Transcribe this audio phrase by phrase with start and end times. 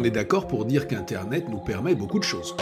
[0.00, 2.54] On est d'accord pour dire qu'Internet nous permet beaucoup de choses.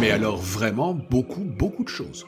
[0.00, 2.24] Mais alors vraiment beaucoup, beaucoup de choses.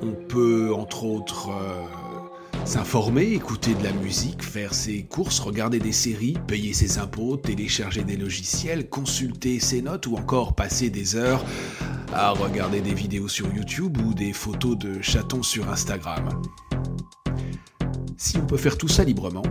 [0.00, 5.92] On peut, entre autres, euh, s'informer, écouter de la musique, faire ses courses, regarder des
[5.92, 11.44] séries, payer ses impôts, télécharger des logiciels, consulter ses notes ou encore passer des heures
[12.14, 16.30] à regarder des vidéos sur YouTube ou des photos de chatons sur Instagram.
[18.16, 19.42] Si on peut faire tout ça librement,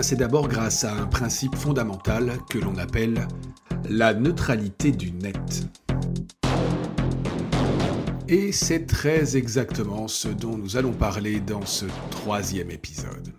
[0.00, 3.28] c'est d'abord grâce à un principe fondamental que l'on appelle
[3.90, 5.66] la neutralité du net.
[8.28, 13.34] Et c'est très exactement ce dont nous allons parler dans ce troisième épisode.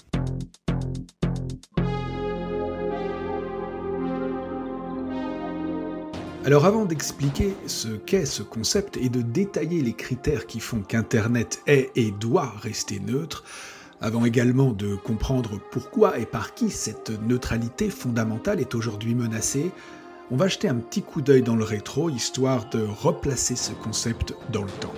[6.45, 11.61] Alors avant d'expliquer ce qu'est ce concept et de détailler les critères qui font qu'Internet
[11.65, 13.43] est et doit rester neutre,
[14.03, 19.71] avant également de comprendre pourquoi et par qui cette neutralité fondamentale est aujourd'hui menacée,
[20.29, 24.33] on va jeter un petit coup d'œil dans le rétro histoire de replacer ce concept
[24.51, 24.93] dans le temps.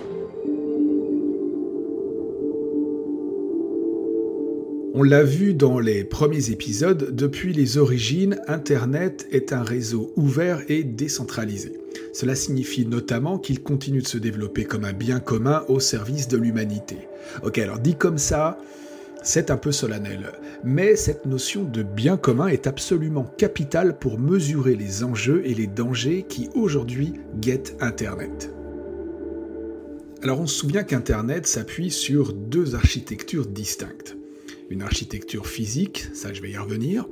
[4.95, 10.62] On l'a vu dans les premiers épisodes, depuis les origines, Internet est un réseau ouvert
[10.67, 11.73] et décentralisé.
[12.12, 16.38] Cela signifie notamment qu'il continue de se développer comme un bien commun au service de
[16.38, 16.97] l'humanité.
[17.44, 18.58] Ok, alors dit comme ça,
[19.26, 20.31] c'est un peu solennel,
[20.64, 25.68] mais cette notion de bien commun est absolument capitale pour mesurer les enjeux et les
[25.68, 28.53] dangers qui aujourd'hui guettent Internet.
[30.23, 34.16] Alors on se souvient qu'Internet s'appuie sur deux architectures distinctes
[34.70, 37.06] une architecture physique, ça je vais y revenir,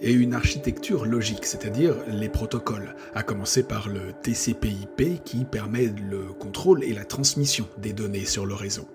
[0.00, 6.32] et une architecture logique, c'est-à-dire les protocoles, à commencer par le TCP/IP qui permet le
[6.32, 8.86] contrôle et la transmission des données sur le réseau.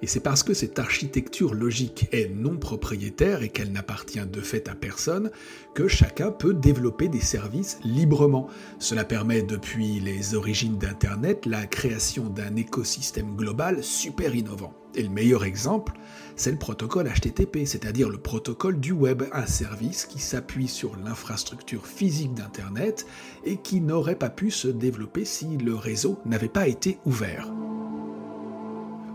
[0.00, 4.68] Et c'est parce que cette architecture logique est non propriétaire et qu'elle n'appartient de fait
[4.68, 5.30] à personne
[5.74, 8.48] que chacun peut développer des services librement.
[8.78, 14.72] Cela permet depuis les origines d'Internet la création d'un écosystème global super innovant.
[14.94, 15.92] Et le meilleur exemple,
[16.36, 21.86] c'est le protocole HTTP, c'est-à-dire le protocole du web, un service qui s'appuie sur l'infrastructure
[21.86, 23.06] physique d'Internet
[23.44, 27.52] et qui n'aurait pas pu se développer si le réseau n'avait pas été ouvert.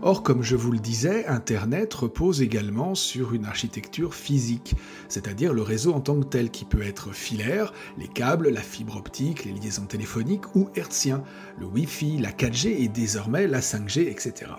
[0.06, 4.74] Or, comme je vous le disais, Internet repose également sur une architecture physique,
[5.08, 8.98] c'est-à-dire le réseau en tant que tel qui peut être filaire, les câbles, la fibre
[8.98, 11.22] optique, les liaisons téléphoniques ou hertzien,
[11.58, 14.50] le Wi-Fi, la 4G et désormais la 5G, etc.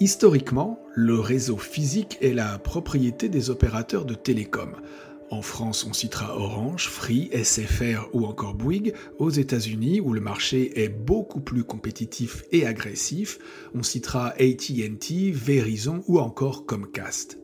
[0.00, 4.76] Historiquement, le réseau physique est la propriété des opérateurs de télécom.
[5.30, 8.94] En France, on citera Orange, Free, SFR ou encore Bouygues.
[9.18, 13.38] Aux États-Unis, où le marché est beaucoup plus compétitif et agressif,
[13.74, 17.38] on citera AT&T, Verizon ou encore Comcast.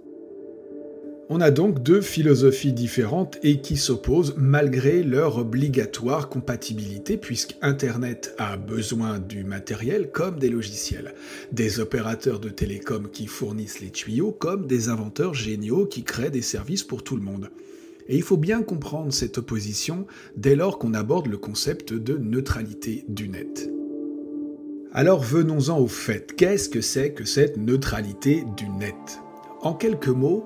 [1.36, 8.36] On a donc deux philosophies différentes et qui s'opposent malgré leur obligatoire compatibilité puisque Internet
[8.38, 11.12] a besoin du matériel comme des logiciels,
[11.50, 16.40] des opérateurs de télécom qui fournissent les tuyaux comme des inventeurs géniaux qui créent des
[16.40, 17.50] services pour tout le monde.
[18.06, 20.06] Et il faut bien comprendre cette opposition
[20.36, 23.68] dès lors qu'on aborde le concept de neutralité du net.
[24.92, 29.18] Alors venons-en au fait, qu'est-ce que c'est que cette neutralité du net?
[29.62, 30.44] En quelques mots,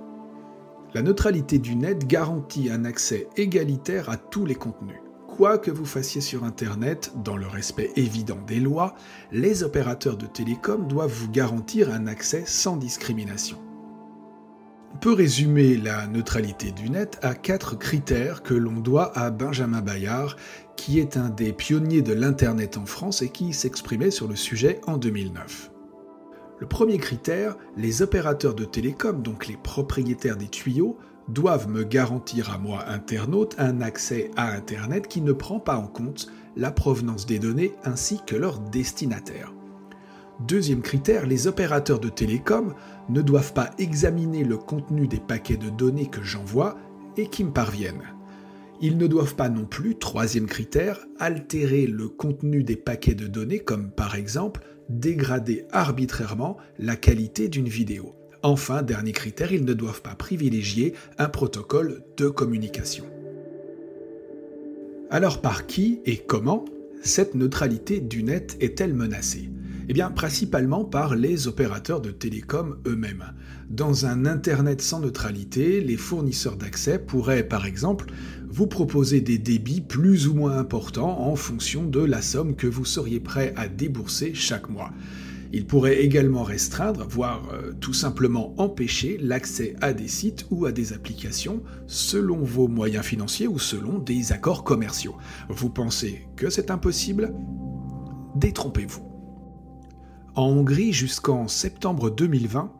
[0.94, 5.00] la neutralité du net garantit un accès égalitaire à tous les contenus.
[5.26, 8.94] Quoi que vous fassiez sur Internet, dans le respect évident des lois,
[9.30, 13.58] les opérateurs de télécom doivent vous garantir un accès sans discrimination.
[14.94, 19.82] On peut résumer la neutralité du net à quatre critères que l'on doit à Benjamin
[19.82, 20.36] Bayard,
[20.76, 24.80] qui est un des pionniers de l'Internet en France et qui s'exprimait sur le sujet
[24.86, 25.70] en 2009.
[26.60, 30.96] Le premier critère, les opérateurs de télécom, donc les propriétaires des tuyaux,
[31.28, 35.86] doivent me garantir à moi, internaute, un accès à Internet qui ne prend pas en
[35.86, 39.52] compte la provenance des données ainsi que leur destinataire.
[40.40, 42.74] Deuxième critère, les opérateurs de télécom
[43.08, 46.76] ne doivent pas examiner le contenu des paquets de données que j'envoie
[47.16, 48.17] et qui me parviennent.
[48.80, 53.58] Ils ne doivent pas non plus, troisième critère, altérer le contenu des paquets de données
[53.58, 58.14] comme par exemple dégrader arbitrairement la qualité d'une vidéo.
[58.42, 63.04] Enfin, dernier critère, ils ne doivent pas privilégier un protocole de communication.
[65.10, 66.64] Alors par qui et comment
[67.02, 69.50] cette neutralité du net est-elle menacée?
[69.88, 73.32] Eh bien, principalement par les opérateurs de télécom eux-mêmes.
[73.70, 78.12] Dans un Internet sans neutralité, les fournisseurs d'accès pourraient, par exemple,
[78.48, 82.84] vous proposer des débits plus ou moins importants en fonction de la somme que vous
[82.84, 84.90] seriez prêt à débourser chaque mois.
[85.52, 90.72] Il pourrait également restreindre, voire euh, tout simplement empêcher l'accès à des sites ou à
[90.72, 95.16] des applications selon vos moyens financiers ou selon des accords commerciaux.
[95.48, 97.32] Vous pensez que c'est impossible?
[98.36, 99.07] Détrompez-vous.
[100.38, 102.72] En Hongrie, jusqu'en septembre 2020,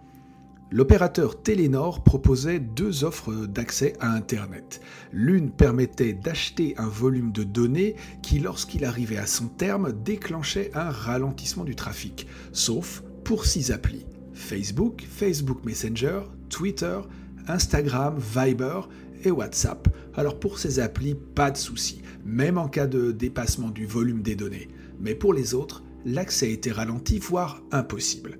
[0.71, 4.81] L'opérateur Telenor proposait deux offres d'accès à Internet.
[5.13, 10.89] L'une permettait d'acheter un volume de données qui, lorsqu'il arrivait à son terme, déclenchait un
[10.91, 14.07] ralentissement du trafic, sauf pour six applis.
[14.35, 16.21] Facebook, Facebook Messenger,
[16.51, 17.01] Twitter,
[17.49, 18.83] Instagram, Viber
[19.25, 19.89] et WhatsApp.
[20.15, 24.37] Alors pour ces applis, pas de souci, même en cas de dépassement du volume des
[24.37, 24.69] données.
[25.01, 28.39] Mais pour les autres, l'accès était ralenti, voire impossible.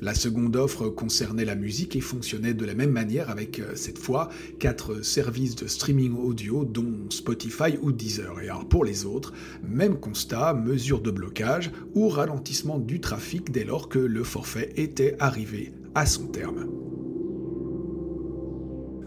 [0.00, 3.98] La seconde offre concernait la musique et fonctionnait de la même manière avec, euh, cette
[3.98, 4.28] fois,
[4.60, 8.40] quatre services de streaming audio dont Spotify ou Deezer.
[8.40, 9.32] Et alors pour les autres,
[9.68, 15.16] même constat, mesure de blocage ou ralentissement du trafic dès lors que le forfait était
[15.18, 16.66] arrivé à son terme.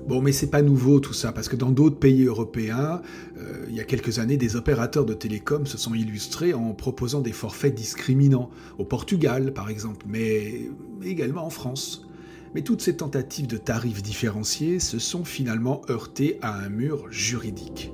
[0.07, 3.01] Bon, mais c'est pas nouveau tout ça, parce que dans d'autres pays européens,
[3.37, 7.21] euh, il y a quelques années, des opérateurs de télécom se sont illustrés en proposant
[7.21, 10.69] des forfaits discriminants, au Portugal par exemple, mais
[11.03, 12.07] également en France.
[12.53, 17.91] Mais toutes ces tentatives de tarifs différenciés se sont finalement heurtées à un mur juridique.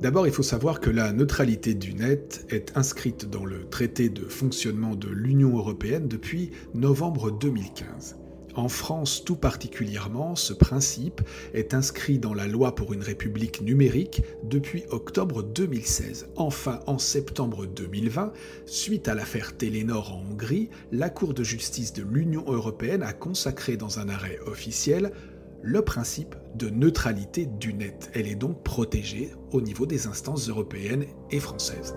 [0.00, 4.22] D'abord, il faut savoir que la neutralité du net est inscrite dans le traité de
[4.22, 8.16] fonctionnement de l'Union européenne depuis novembre 2015.
[8.60, 11.22] En France tout particulièrement, ce principe
[11.54, 16.28] est inscrit dans la loi pour une république numérique depuis octobre 2016.
[16.36, 18.34] Enfin, en septembre 2020,
[18.66, 23.78] suite à l'affaire Télénor en Hongrie, la Cour de justice de l'Union européenne a consacré
[23.78, 25.10] dans un arrêt officiel
[25.62, 28.10] le principe de neutralité du net.
[28.12, 31.94] Elle est donc protégée au niveau des instances européennes et françaises.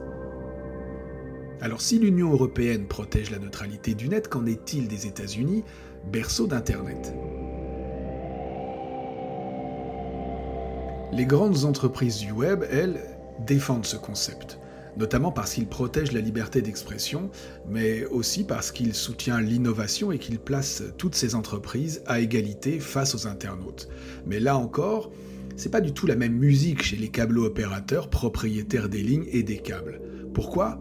[1.63, 5.63] Alors si l'Union européenne protège la neutralité du net, qu'en est-il des États-Unis?
[6.11, 7.13] Berceau d'Internet.
[11.11, 13.00] Les grandes entreprises du web, elles,
[13.45, 14.59] défendent ce concept,
[14.97, 17.29] notamment parce qu'il protège la liberté d'expression,
[17.67, 23.13] mais aussi parce qu'il soutient l'innovation et qu'il place toutes ces entreprises à égalité face
[23.15, 23.89] aux internautes.
[24.25, 25.11] Mais là encore,
[25.56, 29.44] c'est pas du tout la même musique chez les câbleaux opérateurs propriétaires des lignes et
[29.44, 30.01] des câbles.
[30.33, 30.79] Pourquoi?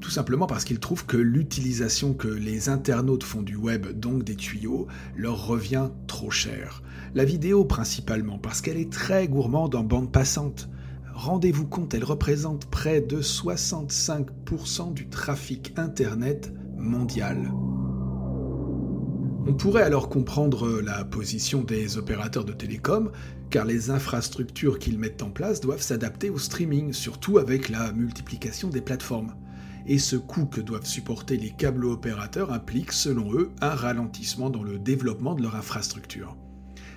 [0.00, 4.36] Tout simplement parce qu'ils trouvent que l'utilisation que les internautes font du web, donc des
[4.36, 6.82] tuyaux, leur revient trop cher.
[7.14, 10.68] La vidéo principalement, parce qu'elle est très gourmande en bande passante.
[11.14, 17.50] Rendez-vous compte, elle représente près de 65% du trafic Internet mondial.
[19.46, 23.12] On pourrait alors comprendre la position des opérateurs de télécom,
[23.50, 28.68] car les infrastructures qu'ils mettent en place doivent s'adapter au streaming, surtout avec la multiplication
[28.68, 29.34] des plateformes
[29.86, 34.62] et ce coût que doivent supporter les câbles opérateurs implique, selon eux, un ralentissement dans
[34.62, 36.36] le développement de leur infrastructure.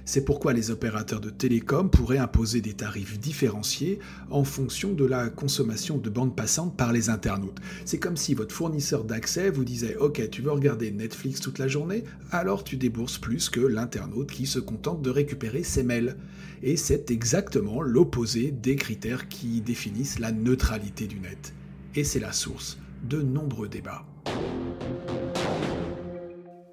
[0.09, 3.99] C'est pourquoi les opérateurs de télécom pourraient imposer des tarifs différenciés
[4.29, 7.59] en fonction de la consommation de bandes passantes par les internautes.
[7.83, 11.67] C'est comme si votre fournisseur d'accès vous disait Ok, tu veux regarder Netflix toute la
[11.67, 16.15] journée Alors tu débourses plus que l'internaute qui se contente de récupérer ses mails.
[16.63, 21.53] Et c'est exactement l'opposé des critères qui définissent la neutralité du net
[21.97, 22.77] et c'est la source
[23.09, 24.05] de nombreux débats.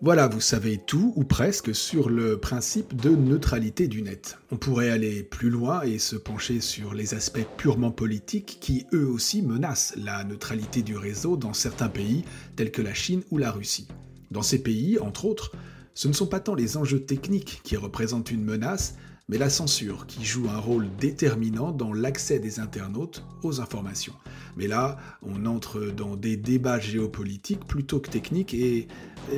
[0.02, 4.36] Voilà, vous savez tout, ou presque, sur le principe de neutralité du net.
[4.50, 9.08] On pourrait aller plus loin et se pencher sur les aspects purement politiques qui, eux
[9.08, 13.50] aussi, menacent la neutralité du réseau dans certains pays, tels que la Chine ou la
[13.50, 13.88] Russie.
[14.30, 15.52] Dans ces pays, entre autres,
[15.94, 18.96] ce ne sont pas tant les enjeux techniques qui représentent une menace,
[19.30, 24.12] mais la censure qui joue un rôle déterminant dans l'accès des internautes aux informations.
[24.56, 28.88] Mais là, on entre dans des débats géopolitiques plutôt que techniques et,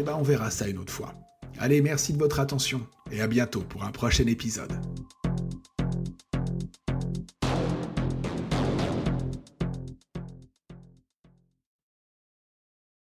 [0.04, 1.14] ben, on verra ça une autre fois.
[1.58, 4.72] Allez, merci de votre attention et à bientôt pour un prochain épisode.